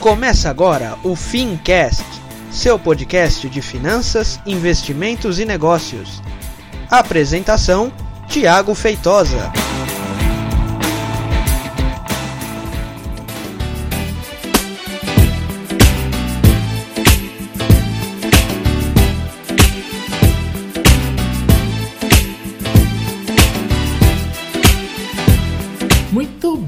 Começa 0.00 0.48
agora 0.48 0.96
o 1.02 1.16
Fincast, 1.16 2.04
seu 2.52 2.78
podcast 2.78 3.48
de 3.48 3.60
finanças, 3.60 4.38
investimentos 4.46 5.40
e 5.40 5.44
negócios. 5.44 6.22
Apresentação: 6.88 7.92
Tiago 8.28 8.76
Feitosa. 8.76 9.52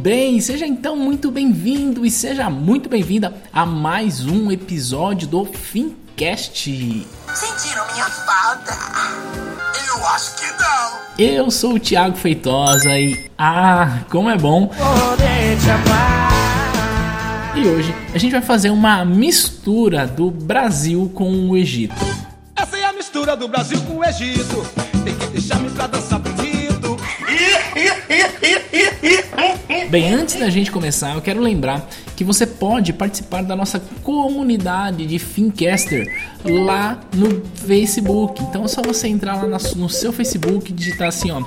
Bem, 0.01 0.41
seja 0.41 0.67
então 0.67 0.97
muito 0.97 1.31
bem-vindo 1.31 2.07
e 2.07 2.11
seja 2.11 2.49
muito 2.49 2.89
bem-vinda 2.89 3.35
a 3.53 3.67
mais 3.67 4.25
um 4.25 4.51
episódio 4.51 5.29
do 5.29 5.45
Fincast. 5.45 7.07
Sentiram 7.35 7.85
minha 7.93 8.07
falta? 8.07 8.73
Eu 9.87 10.07
acho 10.07 10.37
que 10.37 10.47
não. 10.53 11.01
Eu 11.19 11.51
sou 11.51 11.75
o 11.75 11.79
Thiago 11.79 12.17
Feitosa 12.17 12.99
e 12.99 13.31
ah, 13.37 13.99
como 14.11 14.31
é 14.31 14.39
bom! 14.39 14.71
E 17.55 17.67
hoje 17.67 17.95
a 18.15 18.17
gente 18.17 18.33
vai 18.33 18.43
fazer 18.43 18.71
uma 18.71 19.05
mistura 19.05 20.07
do 20.07 20.31
Brasil 20.31 21.13
com 21.15 21.51
o 21.51 21.57
Egito. 21.59 21.95
Essa 22.57 22.79
é 22.79 22.85
a 22.87 22.93
mistura 22.95 23.37
do 23.37 23.47
Brasil 23.49 23.79
com 23.83 23.99
o 23.99 24.05
Egito. 24.05 24.67
Tem 25.05 25.15
que 25.15 25.27
deixar-me 25.27 25.69
pra 25.69 25.87
dançar. 25.87 26.30
Bem, 29.91 30.13
antes 30.13 30.37
da 30.37 30.49
gente 30.49 30.71
começar, 30.71 31.15
eu 31.15 31.21
quero 31.21 31.41
lembrar 31.41 31.89
que 32.17 32.23
você 32.23 32.47
pode 32.47 32.93
participar 32.93 33.43
da 33.43 33.57
nossa 33.57 33.81
comunidade 34.05 35.05
de 35.05 35.19
Fincaster 35.19 36.07
lá 36.45 37.01
no 37.13 37.43
Facebook. 37.57 38.41
Então 38.43 38.65
é 38.65 38.69
só 38.69 38.83
você 38.83 39.09
entrar 39.09 39.43
lá 39.43 39.59
no 39.75 39.89
seu 39.89 40.13
Facebook 40.13 40.71
e 40.71 40.75
digitar 40.75 41.09
assim, 41.09 41.33
ó, 41.33 41.43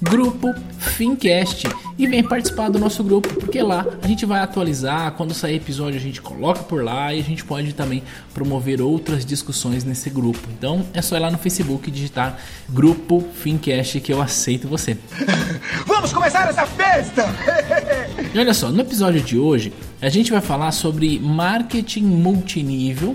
grupo 0.00 0.54
Fincast 0.78 1.68
e 1.98 2.06
vem 2.06 2.22
participar 2.22 2.68
do 2.68 2.78
nosso 2.78 3.02
grupo, 3.02 3.28
porque 3.34 3.62
lá 3.62 3.86
a 4.02 4.06
gente 4.06 4.26
vai 4.26 4.40
atualizar, 4.40 5.12
quando 5.12 5.32
sair 5.32 5.56
episódio 5.56 5.98
a 5.98 6.02
gente 6.02 6.20
coloca 6.20 6.62
por 6.62 6.84
lá 6.84 7.14
e 7.14 7.20
a 7.20 7.22
gente 7.22 7.44
pode 7.44 7.72
também 7.72 8.02
promover 8.34 8.80
outras 8.80 9.24
discussões 9.24 9.84
nesse 9.84 10.10
grupo. 10.10 10.40
Então 10.56 10.86
é 10.92 11.00
só 11.00 11.16
ir 11.16 11.20
lá 11.20 11.30
no 11.30 11.38
Facebook 11.38 11.88
e 11.88 11.92
digitar 11.92 12.38
grupo 12.68 13.24
Fincast 13.34 14.00
que 14.00 14.12
eu 14.12 14.20
aceito 14.20 14.68
você. 14.68 14.96
Vamos 15.86 16.12
começar 16.12 16.48
essa 16.48 16.66
festa! 16.66 17.24
E 18.34 18.38
olha 18.38 18.54
só, 18.54 18.70
no 18.70 18.80
episódio 18.80 19.20
de 19.20 19.38
hoje 19.38 19.72
a 20.00 20.08
gente 20.08 20.30
vai 20.30 20.40
falar 20.40 20.72
sobre 20.72 21.18
marketing 21.18 22.04
multinível 22.04 23.14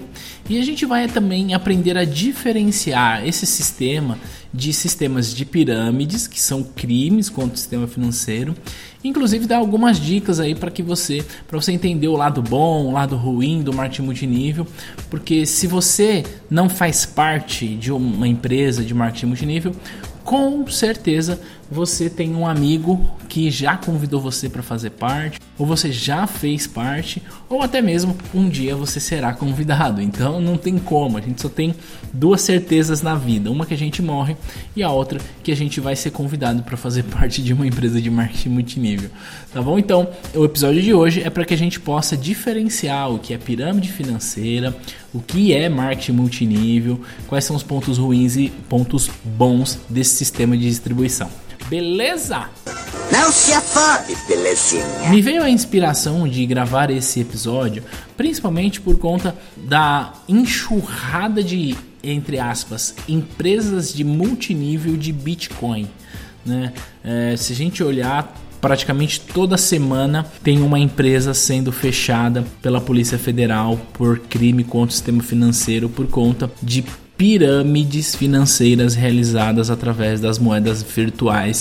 e 0.49 0.59
a 0.59 0.63
gente 0.63 0.85
vai 0.85 1.07
também 1.07 1.53
aprender 1.53 1.97
a 1.97 2.05
diferenciar 2.05 3.27
esse 3.27 3.45
sistema 3.45 4.17
de 4.53 4.73
sistemas 4.73 5.33
de 5.33 5.45
pirâmides, 5.45 6.27
que 6.27 6.39
são 6.39 6.63
crimes 6.63 7.29
contra 7.29 7.53
o 7.53 7.57
sistema 7.57 7.87
financeiro. 7.87 8.55
Inclusive 9.03 9.47
dar 9.47 9.57
algumas 9.57 9.99
dicas 9.99 10.39
aí 10.39 10.53
para 10.53 10.69
que 10.69 10.83
você, 10.83 11.25
para 11.47 11.59
você 11.59 11.71
entender 11.71 12.07
o 12.07 12.15
lado 12.15 12.41
bom, 12.41 12.87
o 12.87 12.91
lado 12.91 13.15
ruim 13.15 13.63
do 13.63 13.73
marketing 13.73 14.03
multinível, 14.03 14.67
porque 15.09 15.45
se 15.45 15.65
você 15.65 16.23
não 16.49 16.69
faz 16.69 17.05
parte 17.05 17.67
de 17.67 17.91
uma 17.91 18.27
empresa 18.27 18.83
de 18.83 18.93
marketing 18.93 19.27
multinível, 19.27 19.75
com 20.23 20.67
certeza 20.67 21.39
você 21.71 22.09
tem 22.09 22.35
um 22.35 22.45
amigo 22.45 23.09
que 23.29 23.49
já 23.49 23.77
convidou 23.77 24.19
você 24.19 24.49
para 24.49 24.61
fazer 24.61 24.89
parte, 24.89 25.39
ou 25.57 25.65
você 25.65 25.89
já 25.89 26.27
fez 26.27 26.67
parte, 26.67 27.23
ou 27.47 27.61
até 27.61 27.81
mesmo 27.81 28.17
um 28.33 28.49
dia 28.49 28.75
você 28.75 28.99
será 28.99 29.33
convidado. 29.33 30.01
Então 30.11 30.41
não 30.41 30.57
tem 30.57 30.77
como, 30.77 31.17
a 31.17 31.21
gente 31.21 31.41
só 31.41 31.47
tem 31.47 31.73
duas 32.11 32.41
certezas 32.41 33.01
na 33.01 33.15
vida: 33.15 33.49
uma 33.49 33.65
que 33.65 33.73
a 33.73 33.77
gente 33.77 34.01
morre 34.01 34.35
e 34.75 34.83
a 34.83 34.91
outra 34.91 35.21
que 35.41 35.51
a 35.51 35.55
gente 35.55 35.79
vai 35.79 35.95
ser 35.95 36.11
convidado 36.11 36.63
para 36.63 36.75
fazer 36.75 37.03
parte 37.15 37.41
de 37.41 37.53
uma 37.53 37.65
empresa 37.65 38.01
de 38.01 38.09
marketing 38.09 38.49
multinível. 38.49 39.09
Tá 39.53 39.61
bom? 39.61 39.79
Então, 39.79 40.09
o 40.35 40.43
episódio 40.43 40.81
de 40.81 40.93
hoje 40.93 41.21
é 41.23 41.29
para 41.29 41.45
que 41.45 41.53
a 41.53 41.57
gente 41.57 41.79
possa 41.79 42.17
diferenciar 42.17 43.09
o 43.09 43.19
que 43.19 43.33
é 43.33 43.37
pirâmide 43.37 43.89
financeira, 43.89 44.75
o 45.13 45.21
que 45.21 45.53
é 45.53 45.69
marketing 45.69 46.11
multinível, 46.11 46.99
quais 47.27 47.45
são 47.45 47.55
os 47.55 47.63
pontos 47.63 47.97
ruins 47.97 48.35
e 48.35 48.49
pontos 48.67 49.09
bons 49.23 49.79
desse 49.89 50.15
sistema 50.15 50.57
de 50.57 50.67
distribuição. 50.67 51.29
Beleza? 51.71 52.49
Não 53.13 53.31
se 53.31 53.53
afobe, 53.53 54.17
belezinha. 54.27 55.09
Me 55.09 55.21
veio 55.21 55.41
a 55.41 55.49
inspiração 55.49 56.27
de 56.27 56.45
gravar 56.45 56.91
esse 56.91 57.21
episódio, 57.21 57.81
principalmente 58.17 58.81
por 58.81 58.97
conta 58.97 59.33
da 59.55 60.11
enxurrada 60.27 61.41
de, 61.41 61.73
entre 62.03 62.39
aspas, 62.39 62.93
empresas 63.07 63.93
de 63.93 64.03
multinível 64.03 64.97
de 64.97 65.13
Bitcoin. 65.13 65.87
Né? 66.45 66.73
É, 67.05 67.37
se 67.37 67.53
a 67.53 67.55
gente 67.55 67.81
olhar, 67.81 68.35
praticamente 68.59 69.21
toda 69.21 69.55
semana 69.55 70.25
tem 70.43 70.61
uma 70.61 70.77
empresa 70.77 71.33
sendo 71.33 71.71
fechada 71.71 72.43
pela 72.61 72.81
Polícia 72.81 73.17
Federal 73.17 73.79
por 73.93 74.19
crime 74.19 74.65
contra 74.65 74.89
o 74.89 74.91
sistema 74.91 75.23
financeiro 75.23 75.87
por 75.87 76.07
conta 76.07 76.51
de 76.61 76.83
pirâmides 77.21 78.15
financeiras 78.15 78.95
realizadas 78.95 79.69
através 79.69 80.19
das 80.19 80.39
moedas 80.39 80.81
virtuais. 80.81 81.59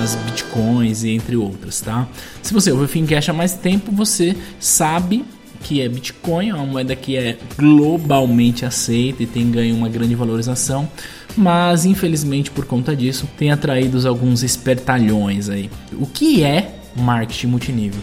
As 0.00 0.14
bitcoins 0.14 1.02
e 1.02 1.10
entre 1.10 1.34
outras, 1.34 1.80
tá? 1.80 2.06
Se 2.40 2.54
você 2.54 2.70
ouve 2.70 2.84
o 2.84 2.88
Fincash 2.88 3.28
há 3.28 3.32
mais 3.32 3.54
tempo, 3.54 3.90
você 3.90 4.36
sabe 4.60 5.24
que 5.64 5.80
é 5.80 5.88
Bitcoin, 5.88 6.50
é 6.50 6.54
uma 6.54 6.66
moeda 6.66 6.94
que 6.94 7.16
é 7.16 7.36
globalmente 7.58 8.64
aceita 8.64 9.24
e 9.24 9.26
tem 9.26 9.50
ganho 9.50 9.74
uma 9.74 9.88
grande 9.88 10.14
valorização, 10.14 10.88
mas 11.36 11.84
infelizmente 11.84 12.52
por 12.52 12.66
conta 12.66 12.94
disso 12.94 13.28
tem 13.36 13.50
atraído 13.50 14.06
alguns 14.08 14.44
espertalhões 14.44 15.48
aí. 15.48 15.68
O 15.94 16.06
que 16.06 16.44
é 16.44 16.76
marketing 16.96 17.48
multinível? 17.48 18.00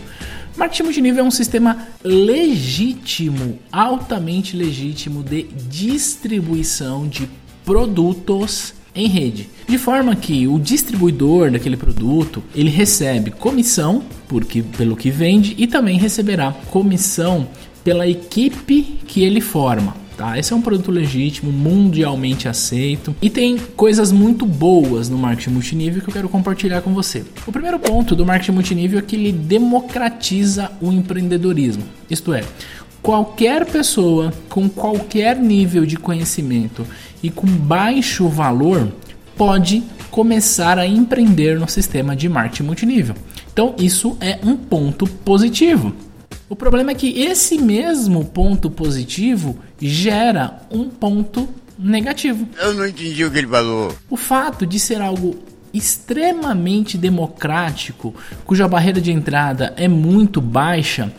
Marketing 0.59 0.83
multinível 0.83 1.23
é 1.23 1.27
um 1.27 1.31
sistema 1.31 1.87
legítimo, 2.03 3.59
altamente 3.71 4.57
legítimo 4.57 5.23
de 5.23 5.43
distribuição 5.43 7.07
de 7.07 7.29
produtos 7.63 8.73
em 8.93 9.07
rede, 9.07 9.47
de 9.65 9.77
forma 9.77 10.17
que 10.17 10.49
o 10.49 10.59
distribuidor 10.59 11.49
daquele 11.49 11.77
produto 11.77 12.43
ele 12.53 12.69
recebe 12.69 13.31
comissão 13.31 14.03
porque 14.27 14.61
pelo 14.61 14.97
que 14.97 15.09
vende 15.09 15.55
e 15.57 15.65
também 15.65 15.97
receberá 15.97 16.51
comissão 16.69 17.47
pela 17.81 18.05
equipe 18.05 18.99
que 19.07 19.23
ele 19.23 19.39
forma. 19.39 19.95
Tá? 20.19 20.37
Esse 20.37 20.51
é 20.51 20.55
um 20.55 20.61
produto 20.61 20.91
legítimo, 20.91 21.49
mundialmente 21.49 22.49
aceito 22.49 23.15
e 23.21 23.29
tem 23.29 23.57
coisas 23.77 24.11
muito 24.11 24.45
boas 24.45 25.07
no 25.07 25.17
marketing 25.17 25.51
multinível 25.51 26.01
que 26.01 26.09
eu 26.09 26.13
quero 26.13 26.27
compartilhar 26.27 26.81
com 26.81 26.93
você. 26.93 27.23
O 27.47 27.53
primeiro 27.53 27.79
ponto 27.79 28.17
do 28.17 28.25
marketing 28.25 28.51
multinível 28.51 28.99
é 28.99 29.01
que 29.01 29.15
ele 29.15 29.31
democratiza 29.31 30.73
o 30.81 30.91
empreendedorismo, 30.91 31.83
isto 32.09 32.33
é, 32.33 32.43
qualquer 33.01 33.65
pessoa 33.65 34.33
com 34.49 34.67
qualquer 34.67 35.37
nível 35.37 35.85
de 35.85 35.95
conhecimento 35.95 36.85
e 37.23 37.29
com 37.29 37.47
baixo 37.47 38.27
valor 38.27 38.91
pode 39.37 39.81
começar 40.11 40.77
a 40.77 40.85
empreender 40.85 41.57
no 41.57 41.69
sistema 41.69 42.13
de 42.13 42.27
marketing 42.27 42.63
multinível. 42.63 43.15
Então, 43.53 43.73
isso 43.79 44.17
é 44.19 44.37
um 44.43 44.57
ponto 44.57 45.07
positivo. 45.07 45.93
O 46.49 46.55
problema 46.55 46.91
é 46.91 46.95
que 46.95 47.21
esse 47.21 47.59
mesmo 47.59 48.25
ponto 48.25 48.71
positivo 48.71 49.59
gera 49.79 50.61
um 50.71 50.89
ponto 50.89 51.47
negativo. 51.77 52.49
Eu 52.59 52.73
não 52.73 52.87
entendi 52.87 53.23
o 53.23 53.31
que 53.31 53.37
ele 53.37 53.47
falou. 53.47 53.95
O 54.09 54.17
fato 54.17 54.65
de 54.65 54.79
ser 54.79 54.99
algo 54.99 55.37
extremamente 55.71 56.97
democrático, 56.97 58.15
cuja 58.43 58.67
barreira 58.67 58.99
de 58.99 59.11
entrada 59.11 59.73
é 59.77 59.87
muito 59.87 60.41
baixa, 60.41 61.13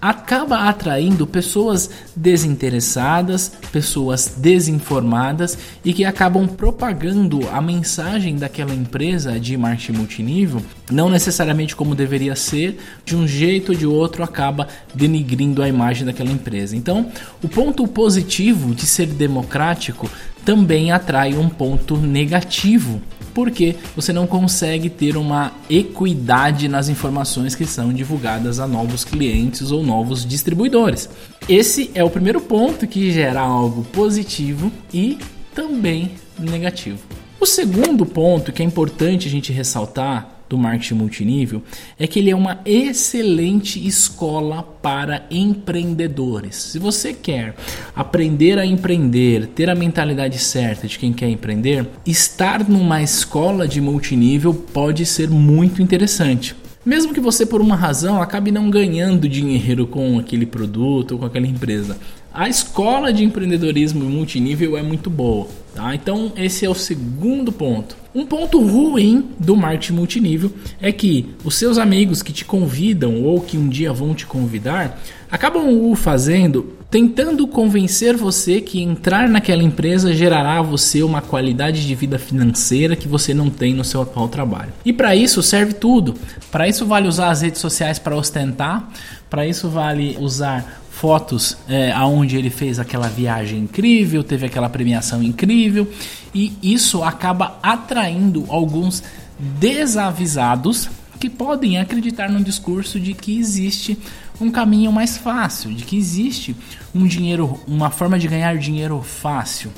acaba 0.00 0.68
atraindo 0.68 1.26
pessoas 1.26 1.90
desinteressadas, 2.14 3.50
pessoas 3.72 4.34
desinformadas 4.36 5.58
e 5.84 5.92
que 5.92 6.04
acabam 6.04 6.46
propagando 6.46 7.48
a 7.48 7.60
mensagem 7.60 8.36
daquela 8.36 8.74
empresa 8.74 9.40
de 9.40 9.56
marketing 9.56 9.92
multinível, 9.92 10.62
não 10.90 11.08
necessariamente 11.08 11.74
como 11.74 11.94
deveria 11.94 12.36
ser, 12.36 12.78
de 13.04 13.16
um 13.16 13.26
jeito 13.26 13.72
ou 13.72 13.78
de 13.78 13.86
outro 13.86 14.22
acaba 14.22 14.68
denigrindo 14.94 15.62
a 15.62 15.68
imagem 15.68 16.04
daquela 16.04 16.30
empresa. 16.30 16.76
Então, 16.76 17.10
o 17.42 17.48
ponto 17.48 17.86
positivo 17.88 18.74
de 18.74 18.86
ser 18.86 19.06
democrático 19.06 20.08
também 20.44 20.92
atrai 20.92 21.34
um 21.34 21.48
ponto 21.48 21.96
negativo 21.96 23.00
porque 23.36 23.76
você 23.94 24.14
não 24.14 24.26
consegue 24.26 24.88
ter 24.88 25.14
uma 25.14 25.52
equidade 25.68 26.68
nas 26.68 26.88
informações 26.88 27.54
que 27.54 27.66
são 27.66 27.92
divulgadas 27.92 28.58
a 28.58 28.66
novos 28.66 29.04
clientes 29.04 29.70
ou 29.70 29.82
novos 29.82 30.24
distribuidores. 30.24 31.06
Esse 31.46 31.90
é 31.94 32.02
o 32.02 32.08
primeiro 32.08 32.40
ponto 32.40 32.86
que 32.86 33.12
gera 33.12 33.42
algo 33.42 33.84
positivo 33.92 34.72
e 34.90 35.18
também 35.54 36.12
negativo. 36.38 36.98
O 37.38 37.44
segundo 37.44 38.06
ponto 38.06 38.52
que 38.52 38.62
é 38.62 38.64
importante 38.64 39.28
a 39.28 39.30
gente 39.30 39.52
ressaltar 39.52 40.35
do 40.48 40.56
marketing 40.56 40.94
multinível 40.94 41.62
é 41.98 42.06
que 42.06 42.18
ele 42.18 42.30
é 42.30 42.36
uma 42.36 42.60
excelente 42.64 43.84
escola 43.86 44.62
para 44.62 45.26
empreendedores. 45.30 46.56
Se 46.56 46.78
você 46.78 47.12
quer 47.12 47.54
aprender 47.94 48.58
a 48.58 48.66
empreender, 48.66 49.46
ter 49.48 49.68
a 49.68 49.74
mentalidade 49.74 50.38
certa 50.38 50.86
de 50.86 50.98
quem 50.98 51.12
quer 51.12 51.28
empreender, 51.28 51.86
estar 52.06 52.68
numa 52.68 53.02
escola 53.02 53.66
de 53.66 53.80
multinível 53.80 54.54
pode 54.54 55.04
ser 55.04 55.28
muito 55.30 55.82
interessante. 55.82 56.54
Mesmo 56.86 57.12
que 57.12 57.18
você, 57.18 57.44
por 57.44 57.60
uma 57.60 57.74
razão, 57.74 58.22
acabe 58.22 58.52
não 58.52 58.70
ganhando 58.70 59.28
dinheiro 59.28 59.88
com 59.88 60.20
aquele 60.20 60.46
produto 60.46 61.12
ou 61.12 61.18
com 61.18 61.26
aquela 61.26 61.44
empresa, 61.44 61.98
a 62.36 62.50
escola 62.50 63.14
de 63.14 63.24
empreendedorismo 63.24 64.04
multinível 64.04 64.76
é 64.76 64.82
muito 64.82 65.08
boa. 65.08 65.48
Tá? 65.74 65.94
Então, 65.94 66.32
esse 66.36 66.66
é 66.66 66.68
o 66.68 66.74
segundo 66.74 67.50
ponto. 67.50 67.96
Um 68.14 68.26
ponto 68.26 68.60
ruim 68.60 69.30
do 69.38 69.56
marketing 69.56 69.94
multinível 69.94 70.52
é 70.80 70.92
que 70.92 71.34
os 71.42 71.54
seus 71.54 71.78
amigos 71.78 72.22
que 72.22 72.34
te 72.34 72.44
convidam 72.44 73.22
ou 73.22 73.40
que 73.40 73.56
um 73.56 73.68
dia 73.68 73.90
vão 73.92 74.14
te 74.14 74.26
convidar 74.26 75.00
acabam 75.30 75.66
o 75.68 75.94
fazendo 75.94 76.76
tentando 76.90 77.46
convencer 77.46 78.16
você 78.16 78.60
que 78.60 78.80
entrar 78.80 79.28
naquela 79.28 79.62
empresa 79.62 80.14
gerará 80.14 80.58
a 80.58 80.62
você 80.62 81.02
uma 81.02 81.20
qualidade 81.20 81.86
de 81.86 81.94
vida 81.94 82.18
financeira 82.18 82.94
que 82.94 83.08
você 83.08 83.34
não 83.34 83.50
tem 83.50 83.74
no 83.74 83.84
seu 83.84 84.02
atual 84.02 84.28
trabalho. 84.28 84.72
E 84.84 84.92
para 84.92 85.16
isso 85.16 85.42
serve 85.42 85.74
tudo. 85.74 86.14
Para 86.50 86.68
isso 86.68 86.86
vale 86.86 87.08
usar 87.08 87.30
as 87.30 87.42
redes 87.42 87.60
sociais 87.60 87.98
para 87.98 88.16
ostentar, 88.16 88.88
para 89.28 89.46
isso 89.46 89.68
vale 89.68 90.16
usar 90.20 90.85
fotos 90.96 91.58
é, 91.68 91.92
aonde 91.92 92.38
ele 92.38 92.48
fez 92.48 92.78
aquela 92.78 93.06
viagem 93.06 93.58
incrível, 93.58 94.24
teve 94.24 94.46
aquela 94.46 94.70
premiação 94.70 95.22
incrível 95.22 95.86
e 96.34 96.54
isso 96.62 97.04
acaba 97.04 97.58
atraindo 97.62 98.46
alguns 98.48 99.02
desavisados 99.38 100.88
que 101.20 101.28
podem 101.28 101.78
acreditar 101.78 102.30
no 102.30 102.42
discurso 102.42 102.98
de 102.98 103.12
que 103.12 103.38
existe 103.38 103.98
um 104.40 104.50
caminho 104.50 104.90
mais 104.90 105.18
fácil, 105.18 105.74
de 105.74 105.84
que 105.84 105.98
existe 105.98 106.56
um 106.94 107.06
dinheiro, 107.06 107.60
uma 107.68 107.90
forma 107.90 108.18
de 108.18 108.26
ganhar 108.26 108.56
dinheiro 108.56 109.02
fácil. 109.02 109.70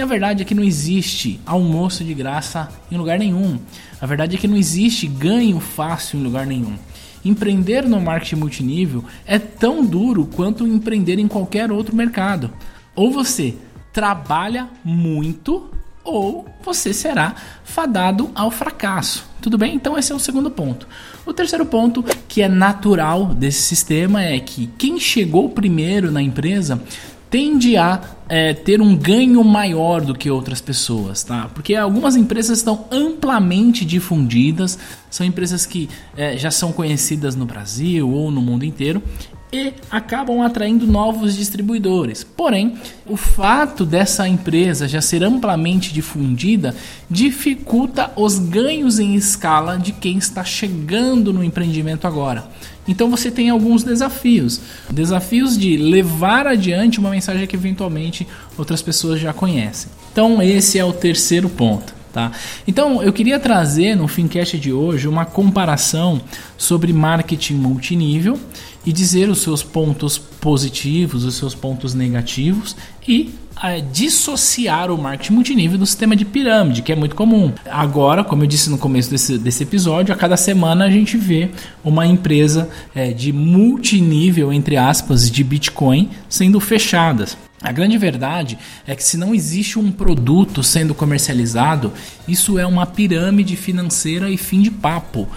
E 0.00 0.02
a 0.02 0.06
verdade 0.06 0.40
é 0.40 0.46
que 0.46 0.54
não 0.54 0.64
existe 0.64 1.38
almoço 1.44 2.02
de 2.02 2.14
graça 2.14 2.70
em 2.90 2.96
lugar 2.96 3.18
nenhum. 3.18 3.58
A 4.00 4.06
verdade 4.06 4.34
é 4.34 4.38
que 4.38 4.48
não 4.48 4.56
existe 4.56 5.06
ganho 5.06 5.60
fácil 5.60 6.18
em 6.18 6.22
lugar 6.22 6.46
nenhum. 6.46 6.74
Empreender 7.22 7.86
no 7.86 8.00
marketing 8.00 8.36
multinível 8.36 9.04
é 9.26 9.38
tão 9.38 9.84
duro 9.84 10.24
quanto 10.34 10.66
empreender 10.66 11.18
em 11.18 11.28
qualquer 11.28 11.70
outro 11.70 11.94
mercado. 11.94 12.50
Ou 12.96 13.12
você 13.12 13.54
trabalha 13.92 14.70
muito 14.82 15.70
ou 16.02 16.48
você 16.62 16.94
será 16.94 17.34
fadado 17.62 18.30
ao 18.34 18.50
fracasso. 18.50 19.28
Tudo 19.42 19.58
bem? 19.58 19.74
Então 19.74 19.98
esse 19.98 20.12
é 20.12 20.14
o 20.14 20.18
segundo 20.18 20.50
ponto. 20.50 20.88
O 21.26 21.32
terceiro 21.34 21.66
ponto, 21.66 22.02
que 22.26 22.40
é 22.40 22.48
natural 22.48 23.26
desse 23.26 23.60
sistema, 23.60 24.22
é 24.22 24.40
que 24.40 24.66
quem 24.78 24.98
chegou 24.98 25.50
primeiro 25.50 26.10
na 26.10 26.22
empresa 26.22 26.82
tende 27.30 27.76
a 27.76 28.00
é, 28.28 28.52
ter 28.52 28.80
um 28.80 28.94
ganho 28.96 29.42
maior 29.44 30.00
do 30.00 30.14
que 30.14 30.30
outras 30.30 30.60
pessoas, 30.60 31.22
tá? 31.22 31.48
Porque 31.54 31.74
algumas 31.74 32.16
empresas 32.16 32.58
estão 32.58 32.86
amplamente 32.90 33.84
difundidas, 33.84 34.78
são 35.08 35.24
empresas 35.24 35.64
que 35.64 35.88
é, 36.16 36.36
já 36.36 36.50
são 36.50 36.72
conhecidas 36.72 37.36
no 37.36 37.46
Brasil 37.46 38.10
ou 38.10 38.30
no 38.30 38.42
mundo 38.42 38.64
inteiro 38.64 39.02
e 39.52 39.72
acabam 39.90 40.42
atraindo 40.42 40.86
novos 40.86 41.36
distribuidores. 41.36 42.22
Porém, 42.22 42.74
o 43.06 43.16
fato 43.16 43.84
dessa 43.84 44.28
empresa 44.28 44.86
já 44.86 45.00
ser 45.00 45.24
amplamente 45.24 45.92
difundida 45.92 46.74
dificulta 47.08 48.12
os 48.14 48.38
ganhos 48.38 48.98
em 48.98 49.14
escala 49.14 49.76
de 49.76 49.92
quem 49.92 50.18
está 50.18 50.44
chegando 50.44 51.32
no 51.32 51.42
empreendimento 51.42 52.06
agora. 52.06 52.44
Então 52.86 53.10
você 53.10 53.30
tem 53.30 53.50
alguns 53.50 53.82
desafios. 53.82 54.60
Desafios 54.90 55.58
de 55.58 55.76
levar 55.76 56.46
adiante 56.46 56.98
uma 56.98 57.10
mensagem 57.10 57.46
que 57.46 57.56
eventualmente 57.56 58.26
outras 58.56 58.82
pessoas 58.82 59.20
já 59.20 59.32
conhecem. 59.32 59.90
Então 60.12 60.40
esse 60.42 60.78
é 60.78 60.84
o 60.84 60.92
terceiro 60.92 61.48
ponto. 61.48 61.99
Tá? 62.12 62.32
Então 62.66 63.02
eu 63.02 63.12
queria 63.12 63.38
trazer 63.38 63.94
no 63.94 64.08
Fincast 64.08 64.58
de 64.58 64.72
hoje 64.72 65.06
uma 65.06 65.24
comparação 65.24 66.20
sobre 66.58 66.92
marketing 66.92 67.54
multinível 67.54 68.38
e 68.84 68.92
dizer 68.92 69.28
os 69.28 69.38
seus 69.38 69.62
pontos 69.62 70.18
positivos, 70.18 71.24
os 71.24 71.36
seus 71.36 71.54
pontos 71.54 71.94
negativos 71.94 72.74
e 73.06 73.32
é, 73.62 73.80
dissociar 73.80 74.90
o 74.90 74.98
marketing 74.98 75.34
multinível 75.34 75.78
do 75.78 75.86
sistema 75.86 76.16
de 76.16 76.24
pirâmide, 76.24 76.82
que 76.82 76.90
é 76.90 76.96
muito 76.96 77.14
comum. 77.14 77.52
Agora, 77.70 78.24
como 78.24 78.42
eu 78.42 78.46
disse 78.46 78.70
no 78.70 78.78
começo 78.78 79.10
desse, 79.10 79.38
desse 79.38 79.62
episódio, 79.62 80.14
a 80.14 80.16
cada 80.16 80.36
semana 80.36 80.86
a 80.86 80.90
gente 80.90 81.16
vê 81.16 81.50
uma 81.84 82.06
empresa 82.06 82.68
é, 82.94 83.12
de 83.12 83.32
multinível, 83.32 84.52
entre 84.52 84.76
aspas, 84.76 85.30
de 85.30 85.44
Bitcoin 85.44 86.08
sendo 86.28 86.58
fechadas. 86.58 87.36
A 87.62 87.72
grande 87.72 87.98
verdade 87.98 88.58
é 88.86 88.96
que 88.96 89.04
se 89.04 89.18
não 89.18 89.34
existe 89.34 89.78
um 89.78 89.92
produto 89.92 90.62
sendo 90.62 90.94
comercializado, 90.94 91.92
isso 92.26 92.58
é 92.58 92.66
uma 92.66 92.86
pirâmide 92.86 93.54
financeira 93.54 94.30
e 94.30 94.38
fim 94.38 94.62
de 94.62 94.70
papo 94.70 95.28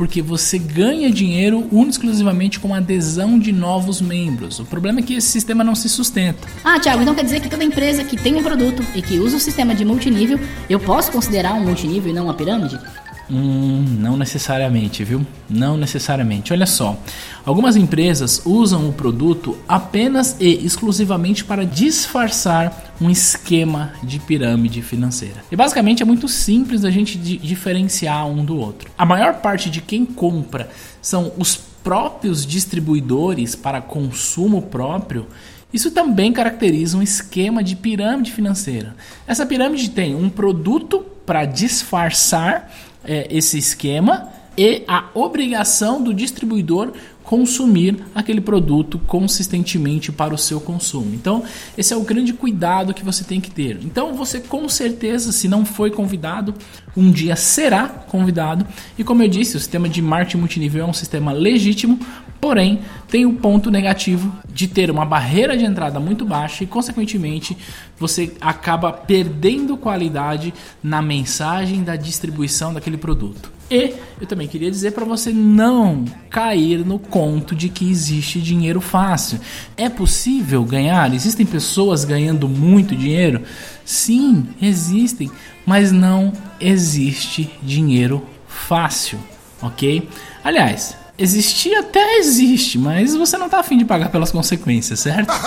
porque 0.00 0.22
você 0.22 0.58
ganha 0.58 1.10
dinheiro 1.10 1.68
exclusivamente 1.86 2.58
com 2.58 2.72
a 2.72 2.78
adesão 2.78 3.38
de 3.38 3.52
novos 3.52 4.00
membros. 4.00 4.58
O 4.58 4.64
problema 4.64 5.00
é 5.00 5.02
que 5.02 5.12
esse 5.12 5.28
sistema 5.28 5.62
não 5.62 5.74
se 5.74 5.90
sustenta. 5.90 6.48
Ah, 6.64 6.80
Thiago, 6.80 7.02
então 7.02 7.14
quer 7.14 7.22
dizer 7.22 7.40
que 7.40 7.50
toda 7.50 7.62
empresa 7.62 8.02
que 8.02 8.16
tem 8.16 8.34
um 8.34 8.42
produto 8.42 8.82
e 8.94 9.02
que 9.02 9.18
usa 9.18 9.36
o 9.36 9.40
sistema 9.40 9.74
de 9.74 9.84
multinível, 9.84 10.40
eu 10.70 10.80
posso 10.80 11.12
considerar 11.12 11.52
um 11.52 11.60
multinível 11.60 12.10
e 12.10 12.14
não 12.14 12.24
uma 12.24 12.34
pirâmide? 12.34 12.78
Hum, 13.30 13.84
não 14.00 14.16
necessariamente, 14.16 15.04
viu? 15.04 15.24
Não 15.48 15.76
necessariamente. 15.76 16.52
Olha 16.52 16.66
só, 16.66 16.98
algumas 17.46 17.76
empresas 17.76 18.42
usam 18.44 18.88
o 18.88 18.92
produto 18.92 19.56
apenas 19.68 20.36
e 20.40 20.66
exclusivamente 20.66 21.44
para 21.44 21.64
disfarçar 21.64 22.92
um 23.00 23.08
esquema 23.08 23.92
de 24.02 24.18
pirâmide 24.18 24.82
financeira. 24.82 25.44
E 25.50 25.54
basicamente 25.54 26.02
é 26.02 26.06
muito 26.06 26.26
simples 26.26 26.84
a 26.84 26.90
gente 26.90 27.16
diferenciar 27.16 28.26
um 28.26 28.44
do 28.44 28.56
outro. 28.56 28.90
A 28.98 29.06
maior 29.06 29.34
parte 29.34 29.70
de 29.70 29.80
quem 29.80 30.04
compra 30.04 30.68
são 31.00 31.32
os 31.38 31.56
próprios 31.84 32.44
distribuidores 32.44 33.54
para 33.54 33.80
consumo 33.80 34.60
próprio. 34.62 35.26
Isso 35.72 35.92
também 35.92 36.32
caracteriza 36.32 36.98
um 36.98 37.02
esquema 37.02 37.62
de 37.62 37.76
pirâmide 37.76 38.32
financeira. 38.32 38.96
Essa 39.24 39.46
pirâmide 39.46 39.90
tem 39.90 40.16
um 40.16 40.28
produto 40.28 41.06
para 41.24 41.44
disfarçar 41.44 42.70
é, 43.04 43.26
esse 43.30 43.58
esquema 43.58 44.28
e 44.56 44.84
a 44.86 45.08
obrigação 45.14 46.02
do 46.02 46.12
distribuidor 46.12 46.92
consumir 47.30 47.96
aquele 48.12 48.40
produto 48.40 48.98
consistentemente 49.06 50.10
para 50.10 50.34
o 50.34 50.36
seu 50.36 50.60
consumo. 50.60 51.14
Então, 51.14 51.44
esse 51.78 51.94
é 51.94 51.96
o 51.96 52.02
grande 52.02 52.32
cuidado 52.32 52.92
que 52.92 53.04
você 53.04 53.22
tem 53.22 53.40
que 53.40 53.52
ter. 53.52 53.78
Então, 53.84 54.14
você 54.14 54.40
com 54.40 54.68
certeza, 54.68 55.30
se 55.30 55.46
não 55.46 55.64
foi 55.64 55.92
convidado, 55.92 56.52
um 56.96 57.08
dia 57.08 57.36
será 57.36 57.86
convidado. 57.86 58.66
E 58.98 59.04
como 59.04 59.22
eu 59.22 59.28
disse, 59.28 59.56
o 59.56 59.60
sistema 59.60 59.88
de 59.88 60.02
marketing 60.02 60.38
multinível 60.38 60.84
é 60.84 60.88
um 60.88 60.92
sistema 60.92 61.30
legítimo, 61.30 62.00
porém 62.40 62.80
tem 63.06 63.24
o 63.24 63.28
um 63.28 63.36
ponto 63.36 63.70
negativo 63.70 64.36
de 64.52 64.66
ter 64.66 64.90
uma 64.90 65.04
barreira 65.04 65.56
de 65.56 65.64
entrada 65.64 66.00
muito 66.00 66.24
baixa 66.24 66.64
e, 66.64 66.66
consequentemente, 66.66 67.56
você 67.96 68.34
acaba 68.40 68.92
perdendo 68.92 69.76
qualidade 69.76 70.52
na 70.82 71.00
mensagem 71.00 71.84
da 71.84 71.94
distribuição 71.94 72.74
daquele 72.74 72.96
produto. 72.96 73.59
E 73.70 73.94
eu 74.20 74.26
também 74.26 74.48
queria 74.48 74.68
dizer 74.68 74.90
para 74.90 75.04
você 75.04 75.30
não 75.30 76.04
cair 76.28 76.84
no 76.84 76.98
conto 76.98 77.54
de 77.54 77.68
que 77.68 77.88
existe 77.88 78.40
dinheiro 78.40 78.80
fácil. 78.80 79.38
É 79.76 79.88
possível 79.88 80.64
ganhar? 80.64 81.14
Existem 81.14 81.46
pessoas 81.46 82.04
ganhando 82.04 82.48
muito 82.48 82.96
dinheiro? 82.96 83.42
Sim, 83.84 84.48
existem, 84.60 85.30
mas 85.64 85.92
não 85.92 86.32
existe 86.60 87.48
dinheiro 87.62 88.26
fácil, 88.48 89.20
ok? 89.62 90.08
Aliás, 90.42 90.96
existir 91.16 91.76
até 91.76 92.18
existe, 92.18 92.76
mas 92.76 93.14
você 93.14 93.38
não 93.38 93.48
tá 93.48 93.60
afim 93.60 93.78
de 93.78 93.84
pagar 93.84 94.08
pelas 94.08 94.32
consequências, 94.32 94.98
certo? 94.98 95.32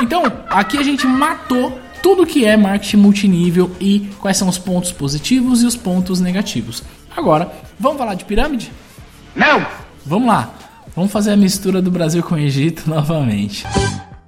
Então, 0.00 0.22
aqui 0.50 0.78
a 0.78 0.82
gente 0.82 1.06
matou 1.06 1.80
tudo 2.06 2.24
que 2.24 2.44
é 2.44 2.56
marketing 2.56 2.98
multinível 2.98 3.68
e 3.80 4.08
quais 4.20 4.36
são 4.36 4.48
os 4.48 4.56
pontos 4.56 4.92
positivos 4.92 5.64
e 5.64 5.66
os 5.66 5.74
pontos 5.74 6.20
negativos. 6.20 6.80
Agora, 7.16 7.50
vamos 7.80 7.98
falar 7.98 8.14
de 8.14 8.24
pirâmide? 8.24 8.70
Não! 9.34 9.66
Vamos 10.04 10.28
lá. 10.28 10.54
Vamos 10.94 11.10
fazer 11.10 11.32
a 11.32 11.36
mistura 11.36 11.82
do 11.82 11.90
Brasil 11.90 12.22
com 12.22 12.36
o 12.36 12.38
Egito 12.38 12.84
novamente. 12.88 13.66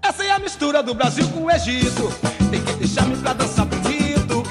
Essa 0.02 0.24
é 0.24 0.32
a 0.32 0.40
mistura 0.40 0.82
do 0.82 0.92
Brasil 0.92 1.28
com 1.28 1.44
o 1.44 1.50
Egito. 1.52 2.12
Tem 2.50 2.60
que 2.60 2.72
deixar-me 2.72 3.16
pra 3.18 3.32
dançar 3.32 3.64
bonito. 3.64 4.42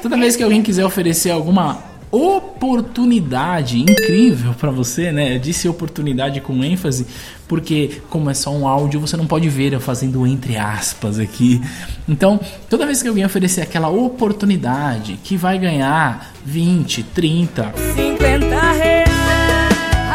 Toda 0.00 0.16
vez 0.16 0.36
que 0.36 0.44
alguém 0.44 0.62
quiser 0.62 0.84
oferecer 0.86 1.32
alguma 1.32 1.87
oportunidade 2.10 3.78
incrível 3.78 4.54
para 4.54 4.70
você, 4.70 5.12
né? 5.12 5.34
Eu 5.34 5.38
disse 5.38 5.68
oportunidade 5.68 6.40
com 6.40 6.64
ênfase 6.64 7.06
porque 7.46 8.02
como 8.10 8.28
é 8.30 8.34
só 8.34 8.50
um 8.50 8.68
áudio, 8.68 9.00
você 9.00 9.16
não 9.16 9.26
pode 9.26 9.48
ver 9.48 9.72
eu 9.72 9.80
fazendo 9.80 10.26
entre 10.26 10.56
aspas 10.56 11.18
aqui. 11.18 11.60
Então, 12.08 12.38
toda 12.68 12.86
vez 12.86 13.02
que 13.02 13.08
alguém 13.08 13.24
oferecer 13.24 13.62
aquela 13.62 13.88
oportunidade 13.88 15.18
que 15.22 15.36
vai 15.36 15.58
ganhar 15.58 16.32
20, 16.44 17.02
30, 17.02 17.72
50 17.94 18.72
reais, 18.72 19.08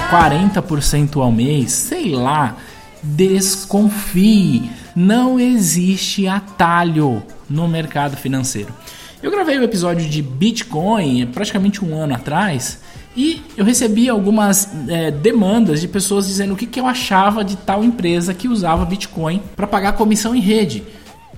40% 0.09 1.21
ao 1.21 1.31
mês, 1.31 1.71
sei 1.71 2.09
lá, 2.09 2.57
desconfie. 3.01 4.69
Não 4.95 5.39
existe 5.39 6.27
atalho 6.27 7.23
no 7.49 7.67
mercado 7.67 8.15
financeiro. 8.15 8.71
Eu 9.23 9.31
gravei 9.31 9.57
o 9.57 9.61
um 9.61 9.63
episódio 9.63 10.09
de 10.09 10.21
Bitcoin 10.21 11.25
praticamente 11.27 11.83
um 11.83 11.95
ano 11.95 12.13
atrás 12.13 12.79
e 13.15 13.41
eu 13.55 13.63
recebi 13.63 14.09
algumas 14.09 14.67
é, 14.89 15.11
demandas 15.11 15.79
de 15.79 15.87
pessoas 15.87 16.27
dizendo 16.27 16.53
o 16.53 16.57
que, 16.57 16.67
que 16.67 16.77
eu 16.77 16.85
achava 16.85 17.41
de 17.41 17.55
tal 17.55 17.85
empresa 17.85 18.33
que 18.33 18.49
usava 18.49 18.83
Bitcoin 18.83 19.41
para 19.55 19.65
pagar 19.65 19.93
comissão 19.93 20.35
em 20.35 20.41
rede. 20.41 20.83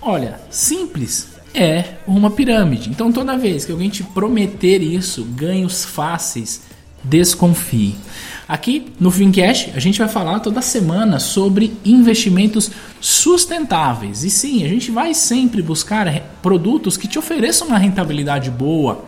Olha, 0.02 0.40
simples, 0.50 1.28
é 1.54 1.98
uma 2.08 2.32
pirâmide. 2.32 2.90
Então 2.90 3.12
toda 3.12 3.38
vez 3.38 3.66
que 3.66 3.72
alguém 3.72 3.90
te 3.92 4.04
prometer 4.04 4.82
isso, 4.82 5.24
ganhos 5.24 5.86
fáceis, 5.86 6.64
desconfie. 7.04 7.94
Aqui 8.48 8.94
no 9.00 9.10
Fincash 9.10 9.70
a 9.76 9.80
gente 9.80 9.98
vai 9.98 10.08
falar 10.08 10.40
toda 10.40 10.62
semana 10.62 11.20
sobre 11.20 11.76
investimentos 11.84 12.70
sustentáveis. 13.02 14.24
E 14.24 14.30
sim, 14.30 14.64
a 14.64 14.68
gente 14.68 14.92
vai 14.92 15.14
sempre 15.14 15.62
buscar 15.62 16.08
produtos 16.42 16.96
que 16.96 17.08
te 17.08 17.18
ofereçam 17.18 17.68
uma 17.68 17.78
rentabilidade 17.78 18.52
boa. 18.52 19.04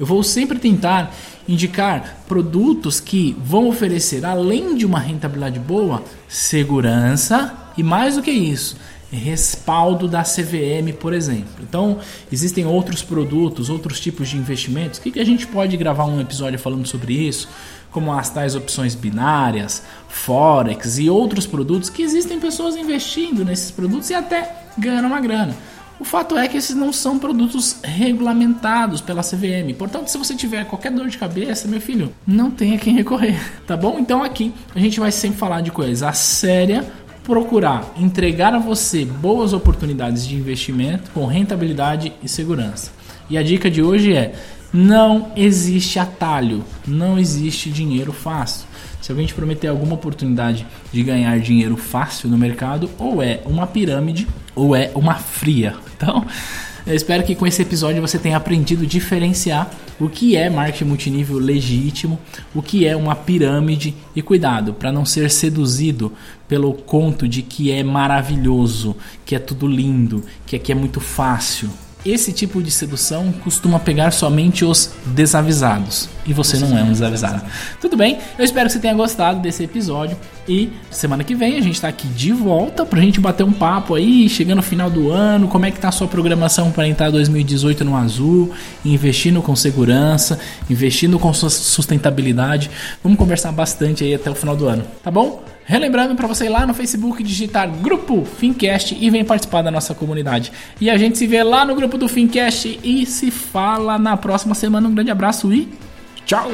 Eu 0.00 0.06
vou 0.06 0.22
sempre 0.22 0.58
tentar 0.58 1.14
indicar 1.46 2.22
produtos 2.26 3.00
que 3.00 3.36
vão 3.44 3.68
oferecer, 3.68 4.24
além 4.24 4.74
de 4.76 4.86
uma 4.86 5.00
rentabilidade 5.00 5.58
boa, 5.58 6.02
segurança 6.28 7.52
e 7.76 7.82
mais 7.82 8.16
do 8.16 8.22
que 8.22 8.30
isso, 8.30 8.76
respaldo 9.10 10.06
da 10.06 10.22
CVM, 10.22 10.92
por 10.98 11.12
exemplo. 11.12 11.48
Então, 11.62 11.98
existem 12.30 12.66
outros 12.66 13.02
produtos, 13.02 13.70
outros 13.70 13.98
tipos 14.00 14.28
de 14.28 14.36
investimentos. 14.36 14.98
O 14.98 15.02
que, 15.02 15.12
que 15.12 15.20
a 15.20 15.24
gente 15.24 15.46
pode 15.46 15.76
gravar 15.76 16.04
um 16.04 16.20
episódio 16.20 16.58
falando 16.58 16.86
sobre 16.86 17.14
isso? 17.14 17.48
Como 17.90 18.12
as 18.12 18.28
tais 18.28 18.54
opções 18.54 18.94
binárias, 18.94 19.82
Forex 20.08 20.98
e 20.98 21.08
outros 21.08 21.46
produtos 21.46 21.88
que 21.88 22.02
existem 22.02 22.38
pessoas 22.38 22.76
investindo 22.76 23.44
nesses 23.44 23.70
produtos 23.70 24.10
e 24.10 24.14
até 24.14 24.66
ganhando 24.76 25.06
uma 25.06 25.20
grana. 25.20 25.56
O 26.00 26.04
fato 26.04 26.38
é 26.38 26.46
que 26.46 26.56
esses 26.56 26.76
não 26.76 26.92
são 26.92 27.18
produtos 27.18 27.78
regulamentados 27.82 29.00
pela 29.00 29.22
CVM. 29.22 29.74
Portanto, 29.76 30.08
se 30.08 30.16
você 30.16 30.34
tiver 30.36 30.64
qualquer 30.64 30.92
dor 30.92 31.08
de 31.08 31.18
cabeça, 31.18 31.66
meu 31.66 31.80
filho, 31.80 32.14
não 32.24 32.52
tenha 32.52 32.78
quem 32.78 32.94
recorrer, 32.94 33.36
tá 33.66 33.76
bom? 33.76 33.98
Então 33.98 34.22
aqui 34.22 34.54
a 34.74 34.78
gente 34.78 35.00
vai 35.00 35.10
sempre 35.10 35.38
falar 35.38 35.60
de 35.60 35.72
coisa 35.72 36.12
séria 36.12 36.86
procurar 37.28 37.92
entregar 37.94 38.54
a 38.54 38.58
você 38.58 39.04
boas 39.04 39.52
oportunidades 39.52 40.26
de 40.26 40.34
investimento 40.34 41.10
com 41.10 41.26
rentabilidade 41.26 42.10
e 42.22 42.28
segurança. 42.28 42.90
E 43.28 43.36
a 43.36 43.42
dica 43.42 43.70
de 43.70 43.82
hoje 43.82 44.14
é: 44.14 44.34
não 44.72 45.30
existe 45.36 45.98
atalho, 45.98 46.64
não 46.86 47.18
existe 47.18 47.68
dinheiro 47.70 48.14
fácil. 48.14 48.66
Se 49.02 49.12
alguém 49.12 49.26
te 49.26 49.34
prometer 49.34 49.68
alguma 49.68 49.94
oportunidade 49.94 50.66
de 50.90 51.02
ganhar 51.02 51.38
dinheiro 51.38 51.76
fácil 51.76 52.30
no 52.30 52.38
mercado, 52.38 52.88
ou 52.98 53.22
é 53.22 53.40
uma 53.44 53.66
pirâmide 53.66 54.26
ou 54.54 54.74
é 54.74 54.90
uma 54.94 55.14
fria. 55.14 55.76
Então, 55.96 56.24
eu 56.86 56.94
espero 56.94 57.22
que 57.22 57.34
com 57.34 57.46
esse 57.46 57.62
episódio 57.62 58.00
você 58.00 58.18
tenha 58.18 58.36
aprendido 58.36 58.84
a 58.84 58.86
diferenciar 58.86 59.70
o 60.00 60.08
que 60.08 60.36
é 60.36 60.48
marketing 60.48 60.84
multinível 60.84 61.38
legítimo, 61.38 62.18
o 62.54 62.62
que 62.62 62.86
é 62.86 62.96
uma 62.96 63.14
pirâmide 63.14 63.94
e 64.14 64.22
cuidado 64.22 64.72
para 64.74 64.92
não 64.92 65.04
ser 65.04 65.30
seduzido 65.30 66.12
pelo 66.46 66.72
conto 66.72 67.28
de 67.28 67.42
que 67.42 67.70
é 67.70 67.82
maravilhoso, 67.82 68.96
que 69.24 69.34
é 69.34 69.38
tudo 69.38 69.66
lindo, 69.66 70.24
que 70.46 70.56
aqui 70.56 70.72
é 70.72 70.74
muito 70.74 71.00
fácil. 71.00 71.68
Esse 72.06 72.32
tipo 72.32 72.62
de 72.62 72.70
sedução 72.70 73.32
costuma 73.44 73.78
pegar 73.78 74.12
somente 74.12 74.64
os 74.64 74.92
desavisados. 75.04 76.08
E 76.28 76.32
você, 76.34 76.58
não 76.58 76.76
é 76.76 76.82
um 76.82 76.92
desavisado. 76.92 77.42
Tudo 77.80 77.96
bem? 77.96 78.18
Eu 78.38 78.44
espero 78.44 78.66
que 78.66 78.74
você 78.74 78.78
tenha 78.78 78.92
gostado 78.92 79.40
desse 79.40 79.64
episódio. 79.64 80.14
E 80.46 80.70
semana 80.90 81.24
que 81.24 81.34
vem 81.34 81.56
a 81.56 81.62
gente 81.62 81.76
está 81.76 81.88
aqui 81.88 82.06
de 82.06 82.32
volta 82.32 82.84
pra 82.84 83.00
gente 83.00 83.18
bater 83.18 83.44
um 83.44 83.52
papo 83.52 83.94
aí, 83.94 84.28
chegando 84.28 84.56
no 84.56 84.62
final 84.62 84.90
do 84.90 85.10
ano. 85.10 85.48
Como 85.48 85.64
é 85.64 85.70
que 85.70 85.80
tá 85.80 85.88
a 85.88 85.92
sua 85.92 86.06
programação 86.06 86.70
para 86.70 86.86
entrar 86.86 87.10
2018 87.10 87.82
no 87.82 87.96
azul? 87.96 88.52
Investindo 88.84 89.40
com 89.40 89.56
segurança, 89.56 90.38
investindo 90.68 91.18
com 91.18 91.32
sustentabilidade. 91.32 92.70
Vamos 93.02 93.18
conversar 93.18 93.50
bastante 93.50 94.04
aí 94.04 94.14
até 94.14 94.30
o 94.30 94.34
final 94.34 94.54
do 94.54 94.68
ano, 94.68 94.84
tá 95.02 95.10
bom? 95.10 95.42
Relembrando 95.64 96.14
para 96.14 96.26
você 96.26 96.44
ir 96.44 96.50
lá 96.50 96.66
no 96.66 96.74
Facebook 96.74 97.22
digitar 97.22 97.70
Grupo 97.70 98.24
Fincast 98.24 98.96
e 98.98 99.08
vem 99.08 99.24
participar 99.24 99.62
da 99.62 99.70
nossa 99.70 99.94
comunidade. 99.94 100.52
E 100.78 100.90
a 100.90 100.98
gente 100.98 101.16
se 101.16 101.26
vê 101.26 101.42
lá 101.42 101.64
no 101.64 101.74
grupo 101.74 101.96
do 101.96 102.06
Fincast 102.06 102.80
e 102.82 103.06
se 103.06 103.30
fala 103.30 103.98
na 103.98 104.16
próxima 104.16 104.54
semana. 104.54 104.88
Um 104.88 104.94
grande 104.94 105.10
abraço 105.10 105.52
e 105.52 105.68
tchau! 106.28 106.52